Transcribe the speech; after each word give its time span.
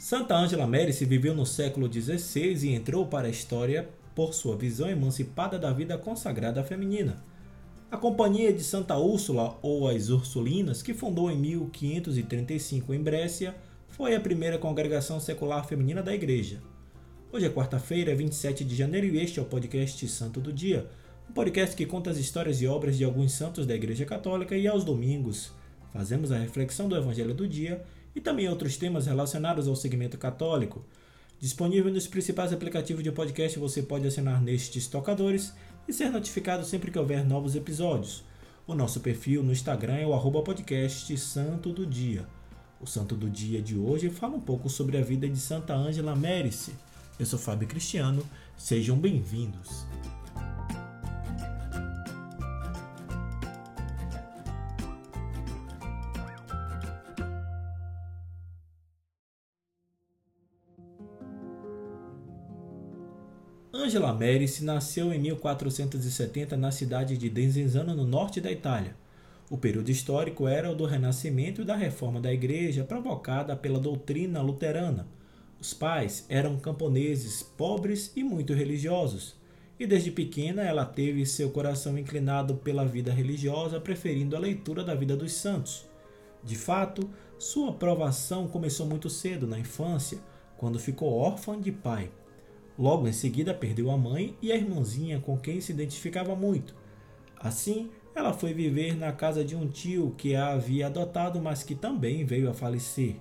Santa 0.00 0.34
Ângela 0.34 0.66
Mérice 0.66 1.04
viveu 1.04 1.34
no 1.34 1.44
século 1.44 1.86
XVI 1.86 2.66
e 2.66 2.74
entrou 2.74 3.04
para 3.06 3.28
a 3.28 3.30
história 3.30 3.86
por 4.14 4.32
sua 4.32 4.56
visão 4.56 4.88
emancipada 4.88 5.58
da 5.58 5.70
vida 5.74 5.98
consagrada 5.98 6.64
feminina. 6.64 7.22
A 7.90 7.98
Companhia 7.98 8.50
de 8.50 8.64
Santa 8.64 8.96
Úrsula, 8.96 9.58
ou 9.60 9.86
as 9.86 10.08
Ursulinas, 10.08 10.80
que 10.80 10.94
fundou 10.94 11.30
em 11.30 11.36
1535 11.36 12.94
em 12.94 13.02
Brécia, 13.02 13.54
foi 13.90 14.16
a 14.16 14.20
primeira 14.20 14.56
congregação 14.56 15.20
secular 15.20 15.66
feminina 15.66 16.02
da 16.02 16.14
Igreja. 16.14 16.62
Hoje 17.30 17.44
é 17.44 17.50
quarta-feira, 17.50 18.16
27 18.16 18.64
de 18.64 18.74
janeiro, 18.74 19.06
e 19.06 19.22
este 19.22 19.38
é 19.38 19.42
o 19.42 19.44
podcast 19.44 20.08
Santo 20.08 20.40
do 20.40 20.50
Dia, 20.50 20.88
um 21.28 21.34
podcast 21.34 21.76
que 21.76 21.84
conta 21.84 22.08
as 22.08 22.16
histórias 22.16 22.62
e 22.62 22.66
obras 22.66 22.96
de 22.96 23.04
alguns 23.04 23.32
santos 23.32 23.66
da 23.66 23.74
Igreja 23.74 24.06
Católica 24.06 24.56
e 24.56 24.66
aos 24.66 24.82
domingos 24.82 25.52
fazemos 25.92 26.30
a 26.30 26.38
reflexão 26.38 26.88
do 26.88 26.96
Evangelho 26.96 27.34
do 27.34 27.46
dia 27.46 27.82
e 28.14 28.20
também 28.20 28.48
outros 28.48 28.76
temas 28.76 29.06
relacionados 29.06 29.68
ao 29.68 29.76
segmento 29.76 30.18
católico. 30.18 30.84
Disponível 31.38 31.92
nos 31.92 32.06
principais 32.06 32.52
aplicativos 32.52 33.02
de 33.02 33.10
podcast, 33.10 33.58
você 33.58 33.82
pode 33.82 34.06
assinar 34.06 34.42
nestes 34.42 34.86
tocadores 34.86 35.54
e 35.88 35.92
ser 35.92 36.10
notificado 36.10 36.64
sempre 36.64 36.90
que 36.90 36.98
houver 36.98 37.24
novos 37.24 37.56
episódios. 37.56 38.22
O 38.66 38.74
nosso 38.74 39.00
perfil 39.00 39.42
no 39.42 39.52
Instagram 39.52 39.96
é 39.96 40.06
o 40.06 40.42
podcast 40.42 41.16
Santo 41.16 41.72
do 41.72 41.86
Dia. 41.86 42.26
O 42.80 42.86
Santo 42.86 43.16
do 43.16 43.28
Dia 43.28 43.60
de 43.60 43.76
hoje 43.76 44.10
fala 44.10 44.36
um 44.36 44.40
pouco 44.40 44.68
sobre 44.68 44.96
a 44.96 45.02
vida 45.02 45.28
de 45.28 45.38
Santa 45.38 45.74
Ângela 45.74 46.14
Mérice. 46.14 46.72
Eu 47.18 47.26
sou 47.26 47.38
Fábio 47.38 47.68
Cristiano, 47.68 48.22
sejam 48.56 48.96
bem-vindos. 48.96 49.84
Angela 63.82 64.12
Merici 64.12 64.62
nasceu 64.62 65.10
em 65.10 65.18
1470 65.18 66.54
na 66.54 66.70
cidade 66.70 67.16
de 67.16 67.30
Desenzano, 67.30 67.94
no 67.94 68.06
norte 68.06 68.38
da 68.38 68.52
Itália. 68.52 68.94
O 69.48 69.56
período 69.56 69.88
histórico 69.88 70.46
era 70.46 70.70
o 70.70 70.74
do 70.74 70.84
Renascimento 70.84 71.62
e 71.62 71.64
da 71.64 71.74
reforma 71.74 72.20
da 72.20 72.30
Igreja, 72.30 72.84
provocada 72.84 73.56
pela 73.56 73.80
doutrina 73.80 74.42
luterana. 74.42 75.08
Os 75.58 75.72
pais 75.72 76.26
eram 76.28 76.58
camponeses, 76.58 77.42
pobres 77.42 78.12
e 78.14 78.22
muito 78.22 78.52
religiosos, 78.52 79.34
e 79.78 79.86
desde 79.86 80.10
pequena 80.10 80.62
ela 80.62 80.84
teve 80.84 81.24
seu 81.24 81.48
coração 81.48 81.98
inclinado 81.98 82.56
pela 82.56 82.84
vida 82.84 83.10
religiosa, 83.10 83.80
preferindo 83.80 84.36
a 84.36 84.40
leitura 84.40 84.84
da 84.84 84.94
vida 84.94 85.16
dos 85.16 85.32
santos. 85.32 85.86
De 86.44 86.54
fato, 86.54 87.08
sua 87.38 87.72
provação 87.72 88.46
começou 88.46 88.84
muito 88.84 89.08
cedo, 89.08 89.46
na 89.46 89.58
infância, 89.58 90.18
quando 90.58 90.78
ficou 90.78 91.14
órfã 91.14 91.58
de 91.58 91.72
pai. 91.72 92.10
Logo 92.78 93.06
em 93.06 93.12
seguida, 93.12 93.52
perdeu 93.52 93.90
a 93.90 93.96
mãe 93.96 94.36
e 94.40 94.50
a 94.50 94.56
irmãzinha 94.56 95.20
com 95.20 95.36
quem 95.36 95.60
se 95.60 95.72
identificava 95.72 96.34
muito. 96.34 96.74
Assim, 97.38 97.90
ela 98.14 98.32
foi 98.32 98.52
viver 98.52 98.96
na 98.96 99.12
casa 99.12 99.44
de 99.44 99.54
um 99.54 99.66
tio 99.66 100.14
que 100.16 100.34
a 100.34 100.52
havia 100.52 100.86
adotado, 100.86 101.40
mas 101.40 101.62
que 101.62 101.74
também 101.74 102.24
veio 102.24 102.50
a 102.50 102.54
falecer. 102.54 103.16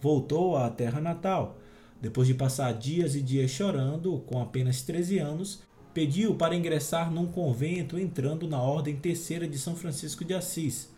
Voltou 0.00 0.56
à 0.56 0.68
terra 0.70 1.00
natal. 1.00 1.58
Depois 2.00 2.28
de 2.28 2.34
passar 2.34 2.72
dias 2.72 3.14
e 3.16 3.22
dias 3.22 3.50
chorando, 3.50 4.20
com 4.26 4.40
apenas 4.40 4.82
13 4.82 5.18
anos, 5.18 5.62
pediu 5.92 6.36
para 6.36 6.54
ingressar 6.54 7.10
num 7.10 7.26
convento 7.26 7.98
entrando 7.98 8.46
na 8.46 8.62
Ordem 8.62 8.94
Terceira 8.96 9.48
de 9.48 9.58
São 9.58 9.74
Francisco 9.74 10.24
de 10.24 10.34
Assis. 10.34 10.94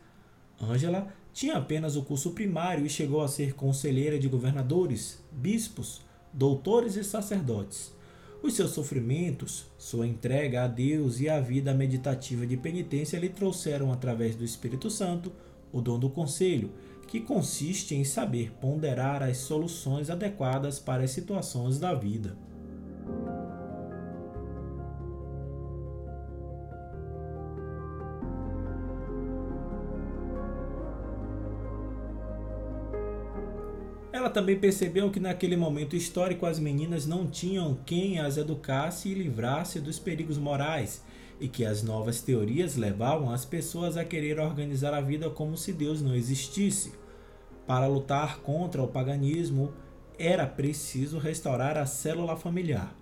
Ângela 0.61 1.09
tinha 1.33 1.57
apenas 1.57 1.97
o 1.97 2.03
curso 2.03 2.33
primário 2.33 2.85
e 2.85 2.91
chegou 2.91 3.23
a 3.23 3.29
ser 3.29 3.55
conselheira 3.55 4.19
de 4.19 4.29
governadores, 4.29 5.25
bispos, 5.33 6.03
doutores 6.33 6.97
e 6.97 7.05
sacerdotes. 7.05 7.93
Os 8.43 8.55
seus 8.55 8.71
sofrimentos, 8.71 9.67
sua 9.77 10.07
entrega 10.07 10.65
a 10.65 10.67
Deus 10.67 11.21
e 11.21 11.29
a 11.29 11.39
vida 11.41 11.75
meditativa 11.75 12.47
de 12.47 12.57
penitência 12.57 13.19
lhe 13.19 13.29
trouxeram, 13.29 13.93
através 13.93 14.35
do 14.35 14.45
Espírito 14.45 14.91
Santo, 14.91 15.31
o 15.71 15.81
dom 15.81 15.99
do 15.99 16.09
conselho, 16.09 16.71
que 17.07 17.21
consiste 17.21 17.95
em 17.95 18.05
saber 18.05 18.53
ponderar 18.61 19.23
as 19.23 19.37
soluções 19.39 20.09
adequadas 20.09 20.79
para 20.79 21.03
as 21.03 21.11
situações 21.11 21.79
da 21.79 21.93
vida. 21.93 22.37
Ela 34.21 34.29
também 34.29 34.59
percebeu 34.59 35.11
que 35.11 35.19
naquele 35.19 35.57
momento 35.57 35.97
histórico 35.97 36.45
as 36.45 36.59
meninas 36.59 37.07
não 37.07 37.27
tinham 37.27 37.79
quem 37.87 38.19
as 38.19 38.37
educasse 38.37 39.09
e 39.09 39.15
livrasse 39.15 39.81
dos 39.81 39.99
perigos 39.99 40.37
morais, 40.37 41.03
e 41.41 41.49
que 41.49 41.65
as 41.65 41.83
novas 41.83 42.21
teorias 42.21 42.77
levavam 42.77 43.31
as 43.31 43.47
pessoas 43.47 43.97
a 43.97 44.05
querer 44.05 44.39
organizar 44.39 44.93
a 44.93 45.01
vida 45.01 45.31
como 45.31 45.57
se 45.57 45.73
Deus 45.73 46.03
não 46.03 46.15
existisse. 46.15 46.93
Para 47.67 47.87
lutar 47.87 48.41
contra 48.41 48.83
o 48.83 48.89
paganismo, 48.89 49.73
era 50.19 50.47
preciso 50.47 51.17
restaurar 51.17 51.79
a 51.79 51.87
célula 51.87 52.37
familiar. 52.37 52.95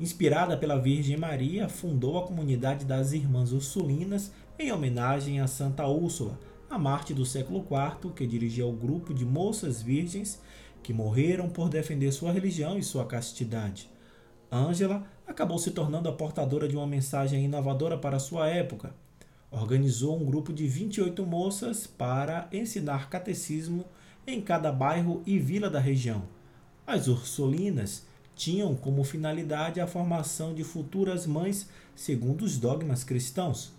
Inspirada 0.00 0.56
pela 0.56 0.76
Virgem 0.76 1.16
Maria, 1.16 1.68
fundou 1.68 2.18
a 2.18 2.26
comunidade 2.26 2.84
das 2.84 3.12
Irmãs 3.12 3.52
Ursulinas 3.52 4.32
em 4.58 4.72
homenagem 4.72 5.38
a 5.38 5.46
Santa 5.46 5.86
Úrsula, 5.86 6.36
a 6.68 6.76
Marte 6.76 7.14
do 7.14 7.24
século 7.24 7.60
IV, 7.60 8.12
que 8.12 8.26
dirigia 8.26 8.66
o 8.66 8.72
grupo 8.72 9.14
de 9.14 9.24
moças 9.24 9.80
virgens 9.80 10.42
que 10.84 10.92
morreram 10.92 11.48
por 11.48 11.70
defender 11.70 12.12
sua 12.12 12.30
religião 12.30 12.78
e 12.78 12.82
sua 12.82 13.06
castidade. 13.06 13.90
Ângela 14.52 15.04
acabou 15.26 15.58
se 15.58 15.70
tornando 15.70 16.08
a 16.10 16.12
portadora 16.12 16.68
de 16.68 16.76
uma 16.76 16.86
mensagem 16.86 17.42
inovadora 17.42 17.96
para 17.96 18.18
sua 18.18 18.48
época. 18.48 18.94
Organizou 19.50 20.20
um 20.20 20.24
grupo 20.26 20.52
de 20.52 20.68
28 20.68 21.24
moças 21.24 21.86
para 21.86 22.48
ensinar 22.52 23.08
catecismo 23.08 23.86
em 24.26 24.42
cada 24.42 24.70
bairro 24.70 25.22
e 25.24 25.38
vila 25.38 25.70
da 25.70 25.80
região. 25.80 26.24
As 26.86 27.08
Ursulinas 27.08 28.06
tinham 28.36 28.74
como 28.74 29.02
finalidade 29.04 29.80
a 29.80 29.86
formação 29.86 30.54
de 30.54 30.62
futuras 30.62 31.26
mães 31.26 31.68
segundo 31.96 32.42
os 32.42 32.58
dogmas 32.58 33.02
cristãos. 33.02 33.72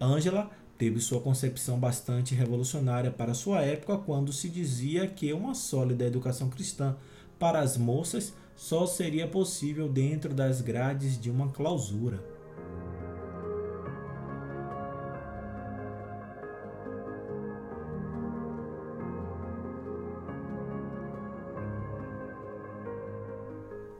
Ângela 0.00 0.50
teve 0.78 1.00
sua 1.00 1.20
concepção 1.20 1.78
bastante 1.78 2.36
revolucionária 2.36 3.10
para 3.10 3.34
sua 3.34 3.62
época, 3.62 3.98
quando 3.98 4.32
se 4.32 4.48
dizia 4.48 5.08
que 5.08 5.32
uma 5.32 5.52
sólida 5.52 6.06
educação 6.06 6.48
cristã 6.48 6.96
para 7.36 7.58
as 7.58 7.76
moças 7.76 8.32
só 8.54 8.86
seria 8.86 9.26
possível 9.26 9.88
dentro 9.88 10.32
das 10.32 10.60
grades 10.60 11.20
de 11.20 11.30
uma 11.30 11.48
clausura. 11.48 12.22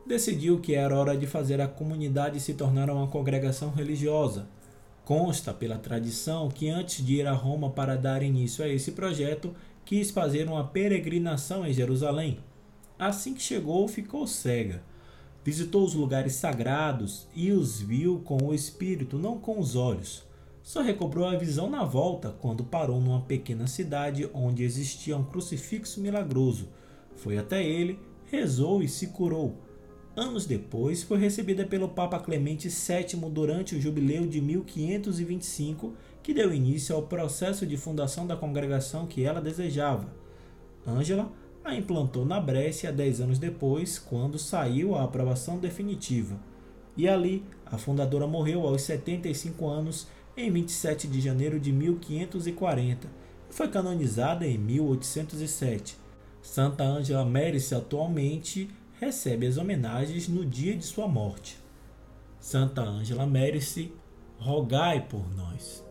Decidiu 0.07 0.59
que 0.59 0.75
era 0.75 0.97
hora 0.97 1.17
de 1.17 1.27
fazer 1.27 1.61
a 1.61 1.69
comunidade 1.69 2.41
se 2.41 2.55
tornar 2.55 2.89
uma 2.89 3.07
congregação 3.09 3.71
religiosa, 3.71 4.49
Consta 5.09 5.55
pela 5.55 5.79
tradição 5.79 6.51
que 6.51 6.69
antes 6.69 7.03
de 7.03 7.15
ir 7.15 7.27
a 7.27 7.33
Roma 7.33 7.71
para 7.71 7.97
dar 7.97 8.23
início 8.23 8.63
a 8.63 8.69
esse 8.69 8.93
projeto, 8.93 9.55
quis 9.83 10.11
fazer 10.11 10.47
uma 10.47 10.65
peregrinação 10.65 11.67
em 11.67 11.73
Jerusalém. 11.73 12.41
Assim 12.99 13.33
que 13.33 13.41
chegou, 13.41 13.89
ficou 13.89 14.27
cega. 14.27 14.83
Visitou 15.43 15.83
os 15.83 15.95
lugares 15.95 16.35
sagrados 16.35 17.27
e 17.35 17.51
os 17.53 17.81
viu 17.81 18.19
com 18.19 18.37
o 18.37 18.53
espírito, 18.53 19.19
não 19.19 19.39
com 19.39 19.59
os 19.59 19.77
olhos. 19.77 20.27
Só 20.63 20.83
recobrou 20.83 21.27
a 21.27 21.39
visão 21.39 21.71
na 21.71 21.85
volta 21.85 22.37
quando 22.43 22.63
parou 22.63 23.01
numa 23.01 23.23
pequena 23.23 23.67
cidade 23.67 24.29
onde 24.35 24.63
existia 24.63 25.17
um 25.17 25.25
crucifixo 25.25 26.03
milagroso. 26.03 26.69
Foi 27.17 27.39
até 27.39 27.65
ele, 27.65 27.99
rezou 28.27 28.83
e 28.83 28.89
se 28.89 29.07
curou 29.07 29.57
Anos 30.19 30.47
depois, 30.47 31.05
foi 31.05 31.17
recebida 31.17 31.65
pelo 31.65 31.91
Papa 31.91 32.19
Clemente 32.19 32.69
VII 32.69 33.31
durante 33.31 33.77
o 33.77 33.81
jubileu 33.81 34.27
de 34.27 34.41
1525, 34.41 35.95
que 36.25 36.35
deu 36.35 36.53
início 36.53 36.93
ao 36.97 37.05
processo 37.05 37.65
de 37.65 37.77
fundação 37.77 38.27
da 38.27 38.37
congregação 38.37 39.07
que 39.07 39.23
ela 39.23 39.41
desejava. 39.41 40.13
Ângela 40.85 41.31
a 41.65 41.73
implantou 41.73 42.25
na 42.25 42.41
Brécia 42.41 42.93
dez 42.93 43.21
anos 43.21 43.39
depois, 43.39 43.97
quando 43.97 44.41
saiu 44.41 44.97
a 44.97 45.05
aprovação 45.05 45.57
definitiva. 45.57 46.37
E 46.97 47.09
ali, 47.09 47.45
a 47.65 47.79
fundadora 47.79 48.27
morreu 48.27 48.67
aos 48.67 48.83
75 48.83 49.69
anos, 49.69 50.09
em 50.37 50.51
27 50.51 51.07
de 51.07 51.21
janeiro 51.21 51.61
de 51.61 51.71
1540, 51.71 53.07
e 53.49 53.55
foi 53.55 53.69
canonizada 53.69 54.45
em 54.45 54.59
1807. 54.59 55.97
Santa 56.43 56.83
Ângela 56.83 57.25
Mérice 57.25 57.73
atualmente 57.73 58.69
recebe 59.01 59.47
as 59.47 59.57
homenagens 59.57 60.29
no 60.29 60.45
dia 60.45 60.77
de 60.77 60.85
sua 60.85 61.09
morte. 61.09 61.59
Santa 62.41 62.83
Ângela 62.83 63.27
Mérice, 63.27 63.93
rogai 64.39 65.07
por 65.09 65.29
nós. 65.35 65.85